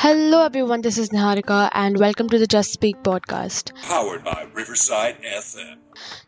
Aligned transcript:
Hello, 0.00 0.44
everyone. 0.44 0.80
This 0.80 0.96
is 0.96 1.08
Niharika, 1.08 1.70
and 1.72 1.98
welcome 1.98 2.28
to 2.28 2.38
the 2.38 2.46
Just 2.46 2.72
Speak 2.72 3.02
podcast. 3.02 3.72
Powered 3.82 4.22
by 4.22 4.46
Riverside 4.54 5.16
FM. 5.24 5.78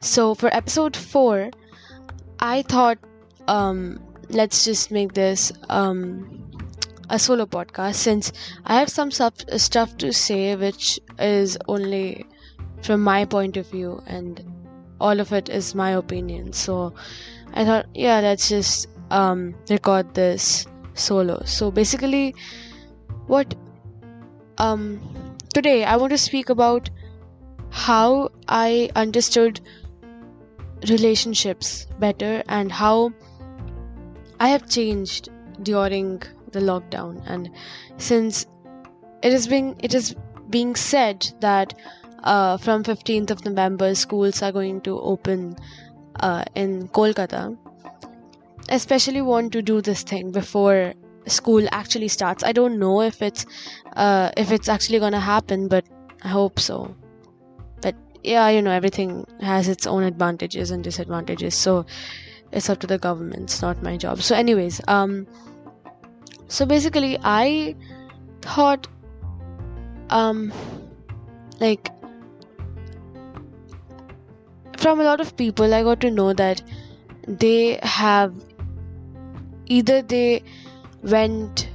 So, 0.00 0.34
for 0.34 0.52
episode 0.52 0.96
four, 0.96 1.50
I 2.40 2.62
thought, 2.62 2.98
um, 3.46 4.00
let's 4.28 4.64
just 4.64 4.90
make 4.90 5.12
this 5.12 5.52
um, 5.68 6.50
a 7.10 7.16
solo 7.16 7.46
podcast 7.46 7.94
since 7.94 8.32
I 8.64 8.80
have 8.80 8.88
some 8.88 9.12
stuff, 9.12 9.34
stuff 9.58 9.96
to 9.98 10.12
say 10.12 10.56
which 10.56 10.98
is 11.20 11.56
only 11.68 12.26
from 12.82 13.04
my 13.04 13.24
point 13.24 13.56
of 13.56 13.70
view, 13.70 14.02
and 14.04 14.42
all 15.00 15.20
of 15.20 15.32
it 15.32 15.48
is 15.48 15.76
my 15.76 15.92
opinion. 15.92 16.52
So, 16.52 16.92
I 17.52 17.64
thought, 17.64 17.86
yeah, 17.94 18.18
let's 18.18 18.48
just 18.48 18.88
um, 19.12 19.54
record 19.68 20.12
this 20.14 20.66
solo. 20.94 21.44
So, 21.44 21.70
basically, 21.70 22.34
what 23.30 23.54
um 24.66 24.84
today 25.54 25.84
i 25.84 25.96
want 25.96 26.16
to 26.16 26.18
speak 26.18 26.50
about 26.54 26.90
how 27.70 28.28
i 28.48 28.90
understood 29.04 29.60
relationships 30.88 31.86
better 31.98 32.42
and 32.48 32.72
how 32.72 33.12
i 34.38 34.48
have 34.48 34.68
changed 34.68 35.28
during 35.62 36.22
the 36.52 36.60
lockdown. 36.60 37.22
And 37.26 37.50
since 37.96 38.46
it 39.22 39.32
is 39.32 39.46
being 39.46 39.76
it 39.78 39.94
is 39.94 40.14
being 40.48 40.74
said 40.74 41.28
that 41.40 41.74
uh, 42.24 42.56
from 42.56 42.82
15th 42.84 43.30
of 43.30 43.44
november 43.44 43.94
schools 43.94 44.42
are 44.42 44.52
going 44.52 44.80
to 44.82 44.98
open 45.00 45.56
uh, 46.20 46.44
in 46.54 46.88
kolkata 46.88 47.56
I 48.68 48.74
especially 48.74 49.22
want 49.22 49.52
to 49.52 49.62
do 49.62 49.80
this 49.80 50.02
thing 50.02 50.32
before 50.32 50.94
school 51.30 51.66
actually 51.72 52.08
starts. 52.08 52.44
I 52.44 52.52
don't 52.52 52.78
know 52.78 53.00
if 53.02 53.22
it's 53.22 53.46
uh, 53.96 54.30
if 54.36 54.52
it's 54.52 54.68
actually 54.68 54.98
gonna 54.98 55.20
happen 55.20 55.68
but 55.68 55.84
i 56.22 56.28
hope 56.28 56.58
so. 56.60 56.94
But 57.82 57.94
yeah 58.22 58.48
you 58.48 58.62
know 58.62 58.70
everything 58.70 59.26
has 59.40 59.68
its 59.68 59.86
own 59.86 60.02
advantages 60.02 60.70
and 60.70 60.84
disadvantages 60.84 61.54
so 61.54 61.86
it's 62.52 62.68
up 62.68 62.80
to 62.80 62.86
the 62.86 62.98
government. 62.98 63.44
It's 63.44 63.62
not 63.62 63.82
my 63.82 63.96
job. 63.96 64.22
So 64.22 64.34
anyways 64.34 64.80
um 64.88 65.26
so 66.48 66.66
basically 66.66 67.16
i 67.22 67.74
thought 68.42 68.86
um 70.10 70.52
like 71.60 71.90
from 74.76 75.00
a 75.00 75.04
lot 75.04 75.20
of 75.20 75.36
people 75.36 75.74
i 75.74 75.82
got 75.82 76.00
to 76.00 76.10
know 76.10 76.32
that 76.32 76.62
they 77.44 77.78
have 77.82 78.34
either 79.66 80.02
they 80.02 80.42
went 81.02 81.68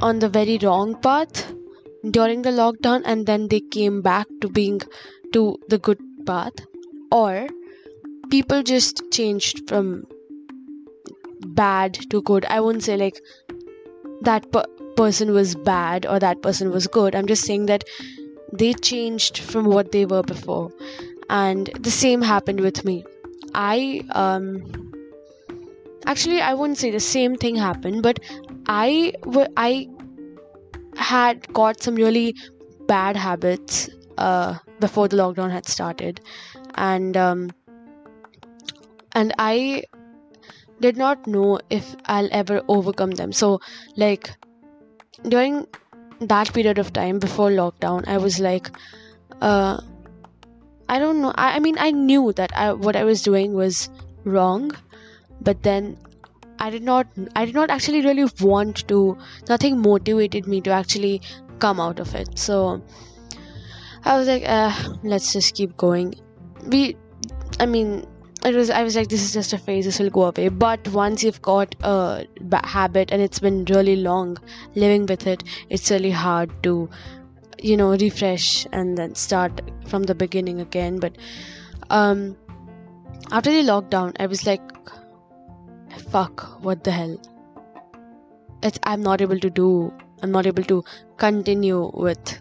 on 0.00 0.18
the 0.18 0.28
very 0.28 0.58
wrong 0.58 0.94
path 1.00 1.52
during 2.10 2.42
the 2.42 2.50
lockdown 2.50 3.02
and 3.04 3.26
then 3.26 3.48
they 3.48 3.60
came 3.60 4.00
back 4.00 4.26
to 4.40 4.48
being 4.48 4.80
to 5.32 5.58
the 5.68 5.78
good 5.78 5.98
path. 6.26 6.54
Or 7.12 7.48
people 8.30 8.62
just 8.62 9.02
changed 9.12 9.68
from 9.68 10.06
bad 11.40 11.94
to 12.10 12.22
good. 12.22 12.44
I 12.46 12.60
won't 12.60 12.82
say 12.82 12.96
like 12.96 13.20
that 14.22 14.50
per- 14.52 14.64
person 14.96 15.32
was 15.32 15.54
bad 15.54 16.06
or 16.06 16.18
that 16.18 16.42
person 16.42 16.70
was 16.70 16.86
good. 16.86 17.14
I'm 17.14 17.26
just 17.26 17.44
saying 17.44 17.66
that 17.66 17.84
they 18.52 18.72
changed 18.74 19.38
from 19.38 19.66
what 19.66 19.92
they 19.92 20.06
were 20.06 20.22
before. 20.22 20.70
And 21.28 21.70
the 21.78 21.90
same 21.90 22.22
happened 22.22 22.60
with 22.60 22.84
me. 22.84 23.04
I 23.54 24.02
um 24.10 24.89
actually 26.06 26.40
i 26.40 26.54
wouldn't 26.54 26.78
say 26.78 26.90
the 26.90 27.00
same 27.00 27.36
thing 27.36 27.56
happened 27.56 28.02
but 28.02 28.18
I, 28.72 29.14
I 29.56 29.88
had 30.96 31.52
got 31.52 31.82
some 31.82 31.94
really 31.94 32.34
bad 32.86 33.16
habits 33.16 33.88
uh, 34.18 34.58
before 34.78 35.08
the 35.08 35.16
lockdown 35.16 35.50
had 35.50 35.66
started. 35.66 36.20
And 36.74 37.16
um, 37.16 37.50
and 39.12 39.34
i 39.38 39.82
did 40.80 40.96
not 40.96 41.26
know 41.26 41.58
if 41.68 41.96
i'll 42.06 42.28
ever 42.32 42.62
overcome 42.68 43.10
them. 43.10 43.32
So 43.32 43.60
like 43.96 44.30
during 45.28 45.66
that 46.20 46.52
period 46.52 46.78
of 46.78 46.92
time 46.92 47.18
before 47.18 47.50
lockdown 47.50 48.06
i 48.06 48.16
was 48.18 48.38
like 48.40 48.70
uh, 49.40 49.80
i 50.88 50.98
don't 50.98 51.20
know. 51.22 51.32
I, 51.34 51.56
I 51.56 51.58
mean 51.58 51.76
i 51.78 51.90
knew 51.90 52.32
that 52.34 52.52
I, 52.54 52.72
what 52.72 52.96
i 52.96 53.04
was 53.04 53.22
doing 53.22 53.52
was 53.54 53.90
wrong 54.24 54.70
but 55.40 55.62
then 55.62 55.96
i 56.58 56.70
did 56.70 56.82
not 56.82 57.06
i 57.36 57.44
did 57.44 57.54
not 57.54 57.70
actually 57.70 58.02
really 58.02 58.26
want 58.40 58.86
to 58.88 59.16
nothing 59.48 59.80
motivated 59.80 60.46
me 60.46 60.60
to 60.60 60.70
actually 60.70 61.20
come 61.60 61.80
out 61.80 62.00
of 62.00 62.14
it. 62.14 62.38
So 62.38 62.82
i 64.04 64.16
was 64.18 64.28
like 64.28 64.44
uh, 64.46 64.72
let's 65.02 65.32
just 65.32 65.54
keep 65.54 65.76
going. 65.76 66.14
We 66.66 66.96
i 67.58 67.66
mean 67.66 68.06
it 68.48 68.54
was 68.54 68.70
i 68.70 68.82
was 68.82 68.96
like 68.96 69.08
this 69.08 69.22
is 69.22 69.34
just 69.34 69.52
a 69.52 69.58
phase 69.58 69.84
this 69.84 69.98
will 69.98 70.10
go 70.10 70.24
away. 70.24 70.48
But 70.48 70.88
once 70.88 71.22
you've 71.22 71.42
got 71.42 71.74
a 71.82 72.26
habit 72.64 73.12
and 73.12 73.22
it's 73.22 73.38
been 73.38 73.64
really 73.66 73.96
long 73.96 74.38
living 74.74 75.06
with 75.06 75.26
it 75.26 75.44
it's 75.68 75.90
really 75.90 76.10
hard 76.10 76.50
to 76.62 76.88
you 77.62 77.76
know 77.76 77.90
refresh 77.90 78.66
and 78.72 78.96
then 78.96 79.14
start 79.14 79.60
from 79.86 80.04
the 80.04 80.14
beginning 80.14 80.60
again. 80.60 80.98
But 80.98 81.16
um 81.90 82.36
after 83.30 83.50
the 83.52 83.62
lockdown 83.62 84.16
i 84.18 84.26
was 84.26 84.46
like 84.46 84.62
fuck 85.98 86.62
what 86.62 86.84
the 86.84 86.90
hell? 86.90 87.20
It's 88.62 88.78
i'm 88.82 89.02
not 89.02 89.20
able 89.20 89.38
to 89.40 89.50
do 89.50 89.92
i'm 90.22 90.30
not 90.30 90.46
able 90.46 90.64
to 90.64 90.84
continue 91.16 91.90
with 91.94 92.40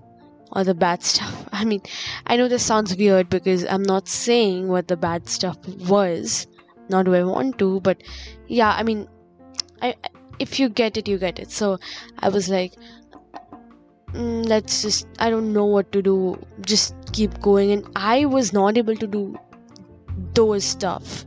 all 0.52 0.64
the 0.64 0.74
bad 0.74 1.04
stuff. 1.04 1.48
I 1.52 1.66
mean 1.66 1.82
i 2.26 2.38
know 2.38 2.48
this 2.48 2.66
sounds 2.66 2.96
weird 2.96 3.30
because 3.30 3.66
i'm 3.66 3.84
not 3.84 4.08
saying 4.08 4.68
what 4.68 4.88
the 4.88 4.98
bad 4.98 5.28
stuff 5.28 5.58
was 5.90 6.48
nor 6.90 7.04
do 7.04 7.14
i 7.16 7.24
want 7.24 7.60
to 7.60 7.80
but 7.82 8.02
yeah 8.48 8.72
i 8.72 8.84
mean 8.84 9.08
i 9.82 9.96
if 10.40 10.60
you 10.60 10.70
get 10.70 10.98
it 10.98 11.08
you 11.08 11.18
get 11.18 11.40
it. 11.40 11.52
So 11.52 11.80
i 12.20 12.30
was 12.30 12.50
like 12.50 12.74
mm, 14.14 14.46
let's 14.46 14.82
just 14.82 15.08
i 15.20 15.30
don't 15.30 15.54
know 15.54 15.66
what 15.66 15.92
to 15.92 16.02
do. 16.02 16.40
Just 16.62 16.96
keep 17.14 17.40
going. 17.42 17.72
And 17.72 17.88
i 17.96 18.26
was 18.26 18.54
not 18.54 18.78
able 18.78 18.96
to 18.96 19.08
do 19.08 19.38
those 20.34 20.64
stuff 20.64 21.26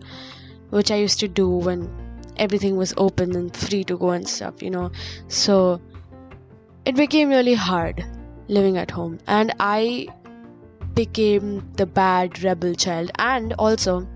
which 0.70 0.90
i 0.90 0.96
used 0.96 1.18
to 1.20 1.28
do 1.28 1.48
when 1.48 1.88
everything 2.36 2.76
was 2.76 2.94
open 2.96 3.36
and 3.36 3.56
free 3.56 3.84
to 3.84 3.96
go 3.96 4.10
and 4.10 4.28
stuff, 4.28 4.62
you 4.62 4.70
know. 4.70 4.90
So 5.28 5.80
it 6.84 6.96
became 6.96 7.28
really 7.28 7.54
hard 7.54 8.04
living 8.48 8.76
at 8.76 8.90
home, 8.90 9.18
and 9.26 9.54
I 9.60 10.08
became 10.94 11.70
the 11.76 11.86
bad 11.86 12.42
rebel 12.42 12.74
child. 12.74 13.10
And 13.18 13.54
also, 13.54 14.06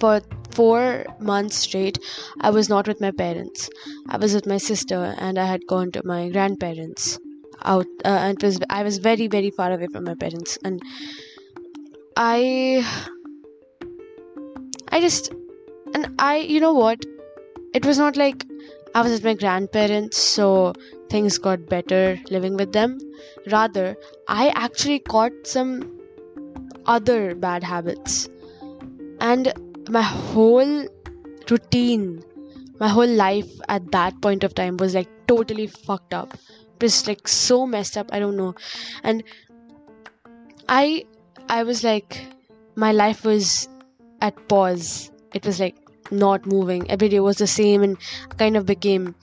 for 0.00 0.20
four 0.52 1.04
months 1.18 1.56
straight, 1.56 1.98
I 2.40 2.50
was 2.50 2.68
not 2.68 2.86
with 2.86 3.00
my 3.00 3.10
parents. 3.10 3.68
I 4.08 4.16
was 4.16 4.34
with 4.34 4.46
my 4.46 4.58
sister, 4.58 5.14
and 5.18 5.38
I 5.38 5.46
had 5.46 5.66
gone 5.66 5.92
to 5.92 6.02
my 6.04 6.28
grandparents 6.28 7.18
out. 7.64 7.86
Uh, 8.04 8.08
and 8.08 8.42
was 8.42 8.60
I 8.70 8.82
was 8.82 8.98
very 8.98 9.28
very 9.28 9.50
far 9.50 9.72
away 9.72 9.86
from 9.86 10.04
my 10.04 10.14
parents, 10.14 10.58
and 10.64 10.82
I 12.16 12.86
I 14.88 15.00
just 15.00 15.32
and 15.94 16.14
I 16.18 16.36
you 16.36 16.60
know 16.60 16.72
what 16.72 17.04
it 17.74 17.86
was 17.86 17.98
not 17.98 18.16
like 18.16 18.44
I 18.94 19.02
was 19.02 19.12
with 19.12 19.24
my 19.24 19.34
grandparents, 19.34 20.18
so 20.18 20.74
things 21.08 21.38
got 21.38 21.66
better 21.66 22.18
living 22.30 22.56
with 22.56 22.72
them. 22.72 22.98
Rather, 23.50 23.96
I 24.28 24.48
actually 24.50 24.98
caught 24.98 25.32
some 25.44 25.98
other 26.86 27.34
bad 27.34 27.64
habits. 27.64 28.28
And 29.20 29.52
my 29.88 30.02
whole 30.02 30.86
routine, 31.50 32.22
my 32.78 32.88
whole 32.88 33.06
life 33.06 33.50
at 33.68 33.90
that 33.92 34.20
point 34.20 34.44
of 34.44 34.54
time 34.54 34.76
was 34.76 34.94
like 34.94 35.08
totally 35.26 35.66
fucked 35.66 36.12
up. 36.12 36.36
Was 36.80 37.06
like 37.06 37.28
so 37.28 37.66
messed 37.66 37.96
up, 37.96 38.08
I 38.12 38.18
don't 38.18 38.36
know. 38.36 38.54
And 39.04 39.22
I 40.68 41.04
I 41.48 41.62
was 41.62 41.84
like 41.84 42.26
my 42.74 42.92
life 42.92 43.24
was 43.24 43.68
at 44.20 44.48
pause. 44.48 45.10
It 45.32 45.46
was 45.46 45.60
like 45.60 45.76
not 46.10 46.46
moving. 46.46 46.90
Every 46.90 47.08
day 47.08 47.20
was 47.20 47.38
the 47.38 47.46
same 47.46 47.82
and 47.82 47.96
kind 48.36 48.56
of 48.56 48.66
became 48.66 49.14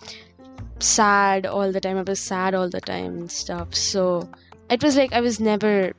sad 0.79 1.45
all 1.45 1.71
the 1.71 1.81
time. 1.81 1.97
I 1.97 2.03
was 2.03 2.19
sad 2.19 2.55
all 2.55 2.69
the 2.69 2.81
time 2.81 3.17
and 3.17 3.31
stuff. 3.31 3.75
So 3.75 4.29
it 4.69 4.83
was 4.83 4.95
like 4.95 5.13
i 5.13 5.21
was 5.21 5.39
never 5.39 5.93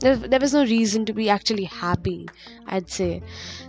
there, 0.00 0.16
there 0.16 0.40
was 0.40 0.52
no 0.52 0.62
reason 0.62 1.04
to 1.06 1.12
be 1.12 1.28
actually 1.30 1.64
happy 1.64 2.28
i'd 2.68 2.90
say. 2.90 3.22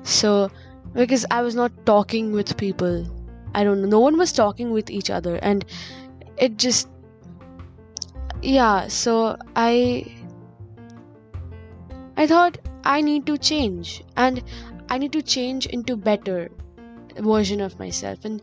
So 0.03 0.49
because 0.93 1.25
i 1.31 1.41
was 1.41 1.55
not 1.55 1.71
talking 1.85 2.31
with 2.31 2.57
people. 2.57 3.05
I 3.53 3.63
don't 3.63 3.81
know. 3.81 3.87
No 3.87 3.99
one 4.01 4.17
was 4.17 4.33
talking 4.33 4.71
with 4.71 4.89
each 4.89 5.09
other 5.09 5.37
and 5.37 5.63
it 6.37 6.57
just 6.57 6.89
yeah. 8.41 8.87
So 8.87 9.37
i 9.55 10.05
i 12.17 12.27
thought 12.27 12.57
i 12.83 13.01
need 13.01 13.25
to 13.25 13.37
change 13.37 14.03
and 14.15 14.43
I 14.89 14.97
need 14.97 15.11
to 15.13 15.21
change 15.21 15.65
into 15.65 15.95
better 15.95 16.51
version 17.17 17.61
of 17.61 17.79
myself. 17.79 18.25
And 18.25 18.41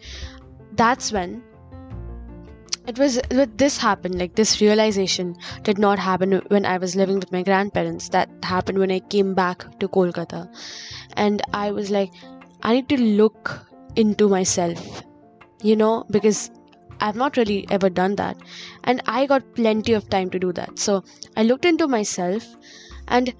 that's 0.72 1.12
when 1.12 1.42
it 2.86 2.98
was 2.98 3.20
this 3.56 3.78
happened 3.78 4.18
like 4.18 4.34
this 4.34 4.60
realization 4.60 5.36
did 5.62 5.78
not 5.78 6.00
happen 6.00 6.32
when 6.48 6.64
i 6.66 6.78
was 6.78 6.96
living 6.96 7.20
with 7.20 7.30
my 7.30 7.42
grandparents. 7.42 8.08
That 8.08 8.28
happened 8.42 8.78
when 8.78 8.90
i 8.90 8.98
came 8.98 9.34
back 9.34 9.78
to 9.78 9.88
kolkata. 9.88 10.48
And 11.16 11.42
i 11.52 11.70
was 11.70 11.90
like 11.90 12.10
i 12.62 12.74
need 12.74 12.88
to 12.88 12.96
look 12.96 13.52
into 13.94 14.28
myself 14.28 15.02
you 15.62 15.76
know 15.76 16.04
because 16.10 16.50
i've 17.00 17.16
not 17.16 17.36
really 17.36 17.66
ever 17.70 17.88
done 17.88 18.16
that. 18.16 18.36
And 18.84 19.00
i 19.06 19.26
got 19.26 19.54
plenty 19.54 19.92
of 19.92 20.08
time 20.08 20.30
to 20.30 20.38
do 20.38 20.52
that. 20.52 20.78
So 20.78 21.04
i 21.36 21.44
looked 21.44 21.64
into 21.64 21.86
myself 21.86 22.56
and 23.06 23.32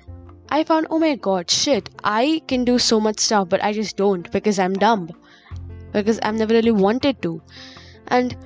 i 0.58 0.62
found 0.70 0.86
oh 0.90 0.98
my 1.04 1.14
god 1.26 1.50
shit 1.58 1.90
i 2.04 2.42
can 2.52 2.64
do 2.70 2.78
so 2.86 3.00
much 3.08 3.20
stuff 3.26 3.48
but 3.48 3.62
i 3.70 3.72
just 3.72 3.96
don't 3.96 4.32
because 4.38 4.58
i'm 4.58 4.74
dumb 4.86 5.10
because 5.92 6.18
i've 6.22 6.40
never 6.44 6.54
really 6.54 6.78
wanted 6.86 7.20
to 7.22 7.40
and 8.08 8.36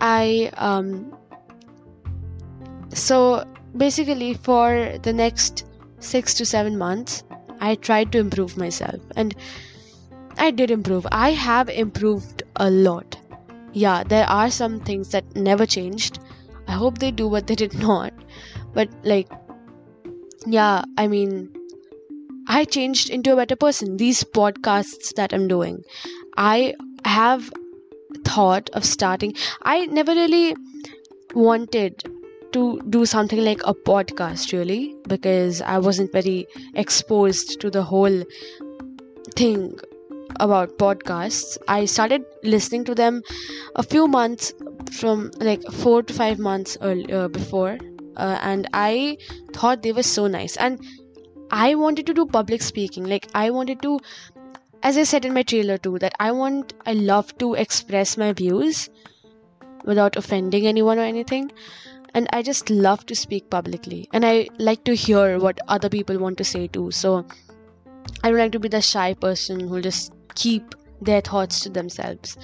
I 0.00 0.50
um 0.56 1.12
so 2.92 3.44
basically 3.76 4.34
for 4.34 4.98
the 5.02 5.12
next 5.12 5.64
6 6.00 6.34
to 6.34 6.46
7 6.46 6.76
months 6.78 7.24
I 7.60 7.74
tried 7.76 8.12
to 8.12 8.18
improve 8.18 8.56
myself 8.56 9.00
and 9.16 9.34
I 10.38 10.50
did 10.50 10.70
improve. 10.70 11.06
I 11.10 11.30
have 11.30 11.70
improved 11.70 12.42
a 12.56 12.70
lot. 12.70 13.16
Yeah, 13.72 14.02
there 14.04 14.26
are 14.26 14.50
some 14.50 14.80
things 14.80 15.10
that 15.12 15.34
never 15.34 15.64
changed. 15.64 16.18
I 16.68 16.72
hope 16.72 16.98
they 16.98 17.10
do, 17.10 17.30
but 17.30 17.46
they 17.46 17.54
did 17.54 17.72
not. 17.86 18.12
But 18.74 18.90
like 19.02 19.30
yeah, 20.46 20.84
I 20.96 21.08
mean 21.08 21.50
I 22.48 22.64
changed 22.64 23.10
into 23.10 23.32
a 23.32 23.36
better 23.36 23.56
person. 23.56 23.96
These 23.96 24.24
podcasts 24.24 25.14
that 25.14 25.32
I'm 25.32 25.48
doing, 25.48 25.82
I 26.36 26.74
have 27.04 27.52
thought 28.24 28.70
of 28.72 28.84
starting. 28.84 29.34
I 29.62 29.86
never 29.86 30.12
really 30.12 30.56
wanted 31.34 32.04
to 32.52 32.80
do 32.88 33.04
something 33.04 33.44
like 33.44 33.60
a 33.64 33.74
podcast 33.74 34.52
really 34.52 34.94
because 35.08 35.60
i 35.60 35.78
wasn't 35.78 36.10
very 36.12 36.46
exposed 36.74 37.60
to 37.60 37.70
the 37.70 37.82
whole 37.82 38.22
thing 39.34 39.76
about 40.40 40.78
podcasts. 40.78 41.58
I 41.68 41.84
started 41.86 42.24
listening 42.42 42.84
to 42.84 42.94
them 42.94 43.22
a 43.74 43.82
few 43.82 44.06
months 44.06 44.52
from 44.92 45.30
like 45.38 45.62
4 45.62 46.02
to 46.04 46.14
5 46.14 46.38
months 46.38 46.76
uh, 46.80 47.28
before 47.28 47.78
uh, 48.16 48.38
and 48.42 48.68
i 48.72 49.16
thought 49.52 49.82
they 49.82 49.92
were 49.92 50.02
so 50.02 50.26
nice 50.26 50.56
and 50.56 50.80
i 51.50 51.74
wanted 51.74 52.06
to 52.06 52.14
do 52.14 52.26
public 52.26 52.62
speaking 52.62 53.04
like 53.04 53.28
i 53.34 53.50
wanted 53.50 53.80
to 53.82 53.98
as 54.82 54.96
I 54.96 55.02
said 55.02 55.24
in 55.24 55.34
my 55.34 55.42
trailer 55.42 55.78
too, 55.78 55.98
that 55.98 56.14
I 56.20 56.30
want, 56.30 56.72
I 56.86 56.92
love 56.92 57.36
to 57.38 57.54
express 57.54 58.16
my 58.16 58.32
views 58.32 58.88
without 59.84 60.16
offending 60.16 60.66
anyone 60.66 60.98
or 60.98 61.02
anything. 61.02 61.50
And 62.14 62.28
I 62.32 62.42
just 62.42 62.70
love 62.70 63.04
to 63.06 63.16
speak 63.16 63.50
publicly. 63.50 64.08
And 64.12 64.24
I 64.24 64.48
like 64.58 64.84
to 64.84 64.94
hear 64.94 65.38
what 65.38 65.58
other 65.66 65.88
people 65.88 66.18
want 66.18 66.38
to 66.38 66.44
say 66.44 66.68
too. 66.68 66.90
So 66.90 67.24
I 68.22 68.30
don't 68.30 68.38
like 68.38 68.52
to 68.52 68.60
be 68.60 68.68
the 68.68 68.80
shy 68.80 69.14
person 69.14 69.60
who'll 69.60 69.82
just 69.82 70.12
keep 70.34 70.74
their 71.00 71.20
thoughts 71.20 71.60
to 71.60 71.68
themselves 71.68 72.38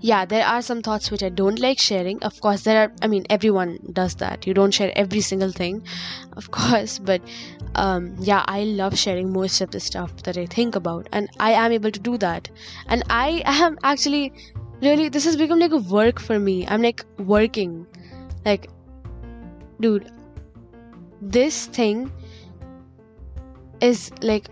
yeah 0.00 0.24
there 0.24 0.44
are 0.44 0.62
some 0.62 0.82
thoughts 0.82 1.10
which 1.10 1.22
i 1.22 1.28
don't 1.28 1.58
like 1.58 1.78
sharing. 1.78 2.22
Of 2.22 2.40
course 2.40 2.62
there 2.62 2.82
are 2.82 2.92
i 3.02 3.06
mean 3.06 3.24
everyone 3.30 3.78
does 3.92 4.14
that. 4.16 4.46
You 4.46 4.54
don't 4.54 4.70
share 4.70 4.92
every 4.96 5.20
single 5.20 5.52
thing 5.52 5.82
of 6.36 6.50
course 6.50 6.98
but 6.98 7.20
um, 7.74 8.14
yeah 8.18 8.44
i 8.46 8.64
love 8.64 8.98
sharing 8.98 9.32
most 9.32 9.60
of 9.60 9.70
the 9.70 9.80
stuff 9.80 10.22
that 10.22 10.38
i 10.38 10.46
think 10.46 10.76
about 10.76 11.08
and 11.12 11.28
i 11.38 11.52
am 11.52 11.72
able 11.72 11.90
to 11.90 12.00
do 12.00 12.16
that. 12.18 12.50
And 12.88 13.02
i 13.10 13.42
am 13.44 13.78
actually 13.82 14.32
really 14.82 15.08
this 15.08 15.24
has 15.24 15.36
become 15.36 15.58
like 15.58 15.72
a 15.72 15.78
work 15.78 16.20
for 16.20 16.38
me. 16.38 16.66
I'm 16.66 16.82
like 16.82 17.04
working. 17.18 17.86
Like 18.44 18.68
dude 19.80 20.10
this 21.20 21.66
thing 21.66 22.10
is 23.80 24.10
like 24.22 24.48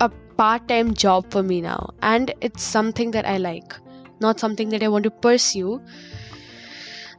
a 0.00 0.08
part-time 0.36 0.94
job 0.94 1.30
for 1.30 1.42
me 1.42 1.60
now 1.60 1.90
and 2.02 2.32
it's 2.40 2.62
something 2.62 3.10
that 3.10 3.26
i 3.26 3.36
like 3.36 3.74
not 4.20 4.40
something 4.40 4.68
that 4.70 4.82
I 4.82 4.88
want 4.88 5.04
to 5.04 5.10
pursue 5.10 5.80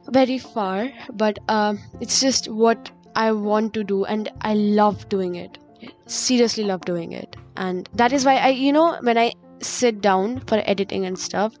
very 0.08 0.38
far, 0.38 0.90
but 1.12 1.38
uh, 1.48 1.74
it's 2.00 2.20
just 2.20 2.48
what 2.48 2.90
I 3.14 3.32
want 3.32 3.74
to 3.74 3.84
do, 3.84 4.04
and 4.04 4.30
I 4.40 4.54
love 4.54 5.08
doing 5.08 5.34
it. 5.34 5.58
Seriously, 6.06 6.64
love 6.64 6.82
doing 6.82 7.12
it, 7.12 7.36
and 7.56 7.88
that 7.94 8.12
is 8.12 8.24
why 8.24 8.36
I, 8.36 8.48
you 8.48 8.72
know, 8.72 8.98
when 9.02 9.18
I 9.18 9.32
sit 9.60 10.00
down 10.00 10.40
for 10.40 10.62
editing 10.64 11.04
and 11.04 11.18
stuff, 11.18 11.56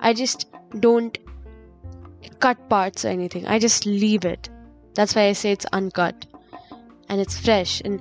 I 0.00 0.12
just 0.12 0.46
don't 0.78 1.18
cut 2.38 2.68
parts 2.68 3.04
or 3.04 3.08
anything. 3.08 3.46
I 3.46 3.58
just 3.58 3.86
leave 3.86 4.24
it. 4.24 4.48
That's 4.94 5.14
why 5.14 5.28
I 5.28 5.32
say 5.32 5.52
it's 5.52 5.66
uncut 5.72 6.26
and 7.08 7.20
it's 7.20 7.38
fresh. 7.38 7.80
And 7.84 8.00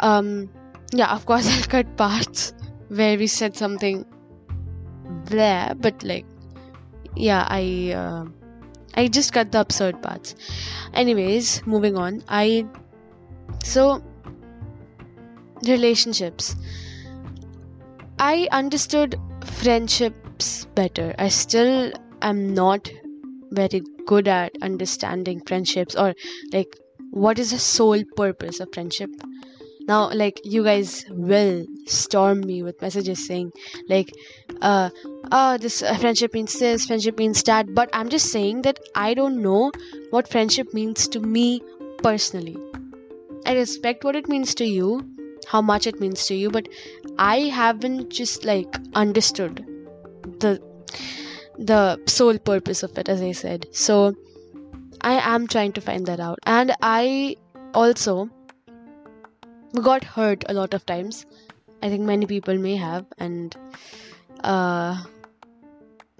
um, 0.00 0.50
yeah, 0.92 1.12
of 1.14 1.26
course, 1.26 1.46
I'll 1.56 1.64
cut 1.64 1.96
parts 1.96 2.52
where 2.88 3.18
we 3.18 3.26
said 3.26 3.56
something 3.56 4.04
there 5.26 5.74
but 5.76 6.02
like 6.02 6.26
yeah 7.16 7.46
i 7.48 7.92
uh, 7.92 8.24
i 8.94 9.06
just 9.08 9.32
cut 9.32 9.52
the 9.52 9.60
absurd 9.60 10.02
parts. 10.02 10.34
Anyways 10.94 11.66
moving 11.66 11.96
on. 11.96 12.22
I 12.28 12.66
so 13.64 14.02
relationships. 15.66 16.56
I 18.18 18.48
understood 18.52 19.16
friendships 19.44 20.66
better. 20.74 21.14
I 21.18 21.28
still 21.28 21.92
am 22.22 22.54
not 22.54 22.90
very 23.50 23.82
good 24.06 24.28
at 24.28 24.52
understanding 24.62 25.40
friendships 25.46 25.94
or 25.96 26.14
like 26.52 26.76
what 27.10 27.38
is 27.38 27.50
the 27.50 27.58
sole 27.58 28.02
purpose 28.16 28.60
of 28.60 28.68
friendship 28.72 29.10
now 29.90 30.00
like 30.22 30.40
you 30.44 30.62
guys 30.64 31.04
will 31.10 31.66
storm 31.86 32.40
me 32.40 32.62
with 32.62 32.80
messages 32.86 33.26
saying 33.26 33.52
like 33.88 34.12
uh 34.60 34.90
oh 35.32 35.58
this 35.64 35.82
uh, 35.82 35.96
friendship 36.02 36.34
means 36.34 36.58
this 36.58 36.86
friendship 36.86 37.18
means 37.18 37.42
that. 37.44 37.74
But 37.74 37.90
i'm 37.92 38.08
just 38.08 38.30
saying 38.32 38.62
that 38.62 38.78
i 38.94 39.14
don't 39.14 39.42
know 39.42 39.72
what 40.10 40.28
friendship 40.28 40.74
means 40.74 41.08
to 41.08 41.20
me 41.20 41.62
personally. 42.02 42.56
I 43.46 43.54
respect 43.54 44.04
what 44.04 44.16
it 44.16 44.28
means 44.28 44.54
to 44.56 44.64
you 44.64 44.88
how 45.50 45.60
much 45.68 45.86
it 45.90 46.00
means 46.00 46.26
to 46.26 46.34
you 46.34 46.50
but 46.56 46.68
i 47.18 47.36
haven't 47.58 48.10
just 48.10 48.44
like 48.44 48.80
understood 49.04 49.64
the 50.44 50.50
the 51.70 51.80
sole 52.06 52.38
purpose 52.50 52.82
of 52.82 52.98
it 52.98 53.08
as 53.08 53.22
i 53.22 53.32
said. 53.32 53.66
So 53.72 54.14
i 55.00 55.14
am 55.34 55.46
trying 55.46 55.72
to 55.72 55.80
find 55.80 56.06
that 56.06 56.20
out. 56.20 56.38
And 56.58 56.76
i 56.82 57.36
also 57.74 58.28
got 59.74 60.04
hurt 60.04 60.44
a 60.48 60.54
lot 60.54 60.74
of 60.74 60.84
times. 60.86 61.26
I 61.82 61.88
think 61.88 62.02
many 62.02 62.26
people 62.26 62.58
may 62.58 62.76
have, 62.76 63.06
and 63.18 63.56
uh, 64.44 65.02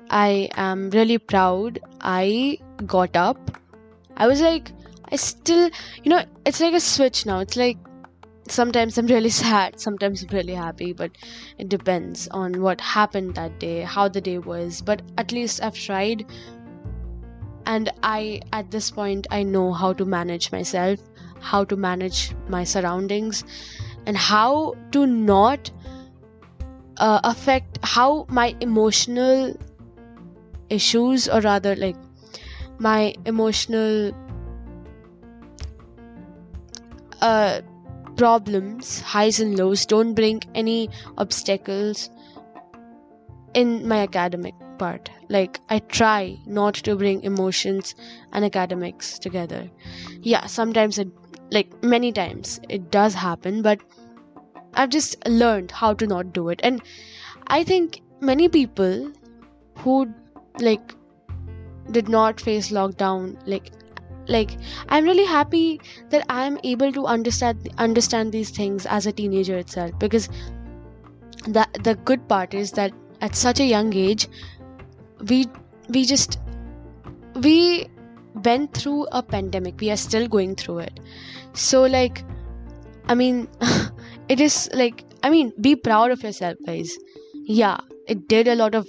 I 0.08 0.48
am 0.54 0.90
really 0.90 1.18
proud. 1.18 1.80
I 2.00 2.58
got 2.86 3.16
up. 3.16 3.58
I 4.16 4.26
was 4.26 4.40
like, 4.40 4.72
I 5.12 5.16
still, 5.16 5.70
you 6.02 6.10
know, 6.10 6.24
it's 6.44 6.60
like 6.60 6.74
a 6.74 6.80
switch 6.80 7.26
now. 7.26 7.40
It's 7.40 7.56
like 7.56 7.78
sometimes 8.48 8.96
I'm 8.96 9.06
really 9.06 9.30
sad, 9.44 9.80
sometimes 9.80 10.22
I'm 10.22 10.28
really 10.30 10.54
happy, 10.54 10.92
but 10.92 11.10
it 11.58 11.68
depends 11.68 12.28
on 12.28 12.62
what 12.62 12.80
happened 12.80 13.34
that 13.34 13.58
day, 13.58 13.82
how 13.82 14.08
the 14.08 14.20
day 14.20 14.38
was. 14.38 14.80
But 14.80 15.02
at 15.18 15.32
least 15.32 15.62
I've 15.62 15.74
tried, 15.74 16.24
and 17.66 17.92
I, 18.02 18.40
at 18.52 18.70
this 18.70 18.90
point, 18.90 19.26
I 19.30 19.42
know 19.42 19.72
how 19.72 19.92
to 19.92 20.04
manage 20.04 20.50
myself 20.52 20.98
how 21.40 21.64
to 21.64 21.76
manage 21.76 22.32
my 22.48 22.64
surroundings 22.64 23.44
and 24.06 24.16
how 24.16 24.74
to 24.92 25.06
not 25.06 25.70
uh, 26.96 27.20
affect 27.24 27.78
how 27.82 28.26
my 28.28 28.54
emotional 28.60 29.56
issues 30.68 31.28
or 31.28 31.40
rather 31.40 31.74
like 31.76 31.96
my 32.78 33.14
emotional 33.26 34.12
uh, 37.20 37.60
problems 38.16 39.00
highs 39.00 39.40
and 39.40 39.58
lows 39.58 39.84
don't 39.86 40.14
bring 40.14 40.40
any 40.54 40.88
obstacles 41.18 42.10
in 43.54 43.86
my 43.88 44.00
academic 44.02 44.54
part. 44.78 45.10
Like 45.28 45.60
i 45.68 45.78
try 45.78 46.38
not 46.46 46.74
to 46.88 46.96
bring 46.96 47.22
emotions 47.22 47.94
and 48.32 48.44
academics 48.44 49.18
together. 49.18 49.70
Yeah 50.22 50.46
sometimes 50.46 50.98
it 50.98 51.08
like 51.50 51.82
many 51.82 52.12
times 52.12 52.60
it 52.68 52.90
does 52.90 53.14
happen 53.14 53.62
but 53.62 53.80
i've 54.74 54.90
just 54.90 55.16
learned 55.28 55.70
how 55.70 55.92
to 55.94 56.06
not 56.06 56.32
do 56.32 56.48
it. 56.48 56.60
And 56.62 56.82
i 57.48 57.64
think 57.64 58.00
many 58.20 58.48
people 58.48 59.12
who 59.78 60.08
like 60.60 60.94
did 61.90 62.08
not 62.08 62.40
face 62.40 62.70
lockdown 62.70 63.36
like 63.46 63.70
like 64.28 64.50
i'm 64.88 65.04
really 65.04 65.24
happy 65.24 65.80
that 66.10 66.24
i'm 66.28 66.58
able 66.62 66.92
to 66.92 67.06
understand 67.06 67.68
understand 67.78 68.32
these 68.32 68.50
things 68.50 68.86
as 68.86 69.06
a 69.06 69.12
teenager 69.12 69.56
itself 69.56 69.98
because 69.98 70.28
the 71.46 71.66
the 71.84 71.94
good 72.10 72.28
part 72.28 72.54
is 72.54 72.72
that 72.72 72.92
at 73.20 73.34
such 73.34 73.60
a 73.60 73.64
young 73.64 73.92
age 73.94 74.28
we 75.28 75.46
we 75.88 76.04
just 76.04 76.38
we 77.46 77.88
went 78.34 78.74
through 78.74 79.06
a 79.12 79.22
pandemic. 79.22 79.80
We 79.80 79.90
are 79.90 79.96
still 79.96 80.28
going 80.28 80.56
through 80.56 80.80
it. 80.80 81.00
So 81.52 81.82
like 81.82 82.22
i 83.06 83.14
mean 83.14 83.48
it 84.28 84.40
is 84.40 84.68
like 84.72 85.04
i 85.24 85.30
mean 85.30 85.52
be 85.60 85.74
proud 85.74 86.10
of 86.10 86.22
yourself 86.22 86.56
guys. 86.66 86.96
Yeah 87.44 87.80
it 88.06 88.28
did 88.28 88.48
a 88.48 88.54
lot 88.54 88.74
of 88.74 88.88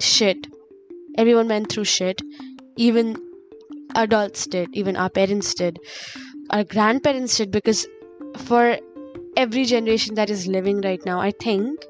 shit. 0.00 0.46
Everyone 1.18 1.48
went 1.48 1.72
through 1.72 1.84
shit. 1.84 2.20
Even 2.76 3.16
adults 3.94 4.46
did. 4.46 4.68
Even 4.74 4.96
our 4.96 5.08
parents 5.08 5.54
did. 5.54 5.78
Our 6.50 6.64
grandparents 6.64 7.36
did 7.38 7.50
because 7.50 7.86
for 8.36 8.78
every 9.36 9.64
generation 9.64 10.14
that 10.14 10.30
is 10.30 10.46
living 10.46 10.80
right 10.80 11.04
now 11.04 11.20
i 11.20 11.30
think 11.30 11.84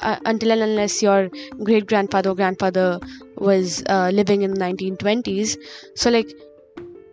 uh, 0.00 0.16
until 0.24 0.52
and 0.52 0.62
unless 0.62 1.02
your 1.02 1.28
great 1.62 1.86
grandfather 1.86 2.30
or 2.30 2.34
grandfather 2.34 2.98
was 3.40 3.82
uh, 3.88 4.10
living 4.12 4.42
in 4.42 4.54
the 4.54 4.60
1920s 4.60 5.56
so 5.94 6.10
like 6.10 6.32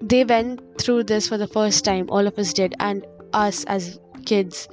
they 0.01 0.24
went 0.24 0.62
through 0.79 1.03
this 1.03 1.27
for 1.27 1.38
the 1.38 1.48
first 1.48 1.86
time 1.86 2.05
all 2.10 2.27
of 2.27 2.38
us 2.38 2.53
did 2.53 2.75
and 2.79 3.05
us 3.34 3.63
as 3.65 4.00
kids. 4.25 4.67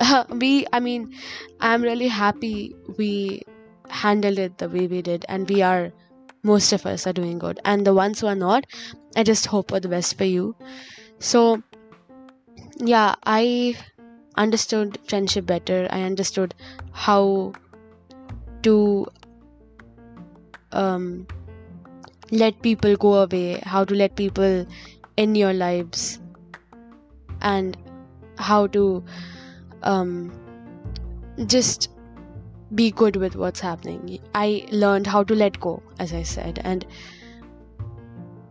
We 0.42 0.66
i 0.72 0.80
mean 0.80 1.14
i'm 1.60 1.82
really 1.82 2.08
happy 2.08 2.74
we 2.98 3.42
handled 3.88 4.38
it 4.38 4.56
the 4.58 4.68
way 4.68 4.86
we 4.86 5.02
did 5.02 5.26
and 5.28 5.48
we 5.48 5.62
are 5.62 5.92
most 6.42 6.72
of 6.72 6.86
us 6.86 7.06
are 7.06 7.12
doing 7.12 7.38
good. 7.38 7.60
And 7.66 7.86
the 7.86 7.92
ones 7.92 8.20
who 8.20 8.26
are 8.26 8.34
not 8.34 8.64
i 9.16 9.22
just 9.22 9.46
hope 9.46 9.68
for 9.70 9.80
the 9.80 9.88
best 9.88 10.16
for 10.16 10.24
you. 10.24 10.56
So 11.18 11.62
yeah 12.78 13.14
i 13.24 13.76
understood 14.36 14.98
friendship 15.08 15.46
better. 15.46 15.86
I 15.90 16.02
understood 16.02 16.54
how 16.92 17.52
to 18.62 19.06
um 20.72 21.26
let 22.30 22.60
people 22.62 22.96
go 22.96 23.14
away. 23.14 23.60
How 23.64 23.84
to 23.84 23.94
let 23.94 24.16
people 24.16 24.66
in 25.16 25.34
your 25.34 25.52
lives. 25.52 26.20
And 27.42 27.76
how 28.38 28.66
to 28.68 29.04
um 29.82 30.32
just 31.46 31.88
be 32.74 32.90
good 32.90 33.16
with 33.16 33.36
what's 33.36 33.60
happening. 33.60 34.18
I 34.34 34.66
learned 34.70 35.06
how 35.06 35.24
to 35.24 35.34
let 35.34 35.58
go, 35.60 35.82
as 35.98 36.12
I 36.12 36.22
said, 36.22 36.60
and 36.62 36.86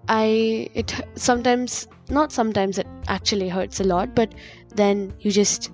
I 0.10 0.70
it 0.74 0.94
sometimes 1.16 1.88
not 2.10 2.32
sometimes 2.32 2.80
it 2.80 2.88
actually 3.08 3.50
hurts 3.50 3.80
a 3.80 3.84
lot, 3.84 4.16
but 4.16 4.34
then 4.76 5.14
you 5.20 5.32
just 5.32 5.72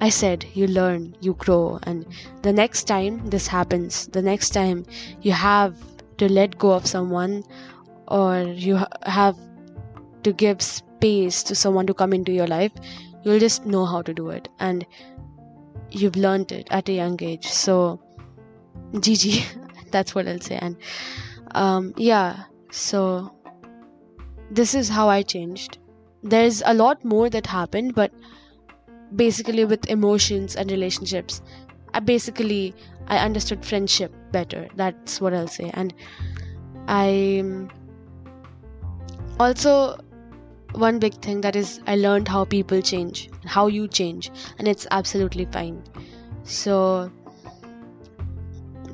I 0.00 0.08
said 0.08 0.46
you 0.54 0.66
learn, 0.66 1.14
you 1.20 1.34
grow, 1.34 1.78
and 1.82 2.06
the 2.42 2.52
next 2.52 2.84
time 2.84 3.28
this 3.28 3.46
happens, 3.46 4.06
the 4.08 4.22
next 4.22 4.50
time 4.50 4.84
you 5.20 5.32
have 5.32 5.76
to 6.18 6.30
let 6.32 6.58
go 6.58 6.72
of 6.72 6.86
someone 6.86 7.44
or 8.08 8.40
you 8.42 8.78
have 9.02 9.36
to 10.22 10.32
give 10.32 10.62
space 10.62 11.42
to 11.44 11.54
someone 11.54 11.86
to 11.86 11.94
come 11.94 12.12
into 12.12 12.32
your 12.32 12.46
life, 12.46 12.72
you'll 13.22 13.38
just 13.38 13.66
know 13.66 13.84
how 13.84 14.02
to 14.02 14.14
do 14.14 14.30
it. 14.30 14.48
And 14.58 14.86
you've 15.90 16.16
learned 16.16 16.52
it 16.52 16.68
at 16.70 16.88
a 16.88 16.92
young 16.92 17.22
age. 17.22 17.46
So, 17.46 18.00
GG, 18.92 19.44
that's 19.90 20.14
what 20.14 20.28
I'll 20.28 20.40
say. 20.40 20.58
And 20.60 20.76
um, 21.52 21.94
yeah, 21.96 22.44
so 22.70 23.34
this 24.50 24.74
is 24.74 24.88
how 24.88 25.08
I 25.08 25.22
changed. 25.22 25.78
There's 26.22 26.62
a 26.64 26.74
lot 26.74 27.04
more 27.04 27.30
that 27.30 27.46
happened, 27.46 27.94
but 27.94 28.12
basically 29.16 29.64
with 29.64 29.88
emotions 29.88 30.56
and 30.56 30.70
relationships, 30.70 31.42
I 31.94 32.00
basically 32.00 32.74
I 33.08 33.18
understood 33.18 33.64
friendship 33.64 34.12
better. 34.32 34.68
That's 34.76 35.20
what 35.20 35.34
I'll 35.34 35.48
say. 35.48 35.70
And 35.74 35.92
I 36.86 37.68
also 39.38 39.98
one 40.72 40.98
big 40.98 41.14
thing 41.14 41.40
that 41.40 41.56
is 41.56 41.80
I 41.86 41.96
learned 41.96 42.28
how 42.28 42.44
people 42.44 42.80
change, 42.80 43.30
how 43.44 43.66
you 43.66 43.88
change, 43.88 44.30
and 44.58 44.68
it's 44.68 44.86
absolutely 44.90 45.46
fine. 45.46 45.82
So 46.44 47.10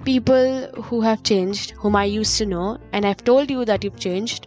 people 0.04 0.68
who 0.85 1.00
have 1.00 1.23
changed, 1.23 1.73
whom 1.73 1.96
I 1.96 2.04
used 2.04 2.38
to 2.38 2.46
know, 2.46 2.78
and 2.92 3.04
I've 3.04 3.25
told 3.25 3.50
you 3.50 3.64
that 3.64 3.85
you've 3.85 3.99
changed. 3.99 4.46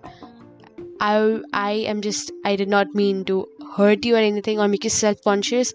I 1.00 1.42
I 1.54 1.72
am 1.94 2.02
just 2.02 2.32
I 2.44 2.56
did 2.56 2.70
not 2.70 2.96
mean 2.96 3.24
to 3.26 3.48
hurt 3.76 4.06
you 4.06 4.16
or 4.16 4.20
anything 4.20 4.60
or 4.60 4.68
make 4.68 4.84
you 4.84 4.90
self-conscious. 4.90 5.74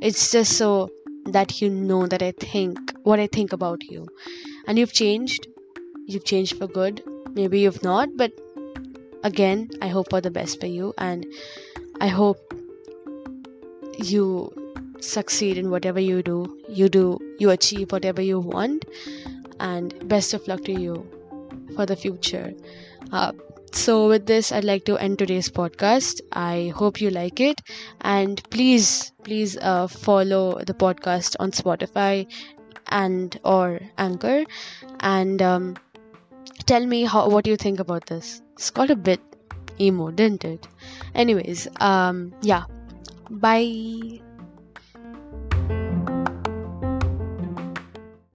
It's 0.00 0.30
just 0.32 0.56
so 0.56 0.90
that 1.26 1.60
you 1.60 1.70
know 1.70 2.06
that 2.06 2.22
I 2.22 2.32
think 2.32 2.78
what 3.02 3.20
I 3.20 3.26
think 3.26 3.52
about 3.52 3.84
you. 3.84 4.08
And 4.66 4.78
you've 4.78 4.92
changed. 4.92 5.46
You've 6.06 6.24
changed 6.24 6.58
for 6.58 6.66
good. 6.66 7.02
Maybe 7.34 7.60
you've 7.60 7.82
not, 7.82 8.08
but 8.16 8.32
again 9.24 9.68
i 9.80 9.88
hope 9.88 10.10
for 10.10 10.20
the 10.20 10.30
best 10.30 10.60
for 10.60 10.66
you 10.66 10.92
and 10.98 11.26
i 12.00 12.08
hope 12.08 12.54
you 13.98 14.24
succeed 15.00 15.58
in 15.58 15.70
whatever 15.70 16.00
you 16.00 16.22
do 16.22 16.38
you 16.68 16.88
do 16.88 17.18
you 17.38 17.50
achieve 17.50 17.92
whatever 17.92 18.22
you 18.22 18.38
want 18.40 18.84
and 19.60 20.08
best 20.08 20.34
of 20.34 20.46
luck 20.48 20.62
to 20.64 20.72
you 20.72 21.06
for 21.74 21.86
the 21.86 21.96
future 21.96 22.52
uh, 23.12 23.32
so 23.74 24.08
with 24.08 24.26
this 24.26 24.52
i'd 24.52 24.64
like 24.64 24.84
to 24.84 24.96
end 24.98 25.18
today's 25.18 25.48
podcast. 25.48 26.20
I 26.32 26.72
hope 26.76 27.00
you 27.00 27.10
like 27.10 27.40
it. 27.40 27.60
And 28.00 28.42
please 28.50 29.12
please 29.24 29.56
uh, 29.56 29.86
follow 29.86 30.60
the 30.66 30.74
podcast 30.74 31.36
on 31.40 31.52
spotify 31.52 32.26
and 32.88 33.38
or 33.44 33.80
anchor. 33.98 34.44
And 35.00 35.40
um, 35.40 35.76
tell 36.66 36.86
me 36.86 37.04
how 37.04 37.28
what 37.28 37.46
you 37.46 37.56
think 37.56 37.80
about 37.80 38.06
this. 38.06 38.42
It's 38.54 38.70
got 38.70 38.90
a 38.90 38.96
bit 38.96 39.20
emo 39.80 40.10
didn't 40.10 40.44
it? 40.44 40.68
Anyways 41.14 41.68
um 41.80 42.34
yeah. 42.42 42.64
Bye 43.30 44.20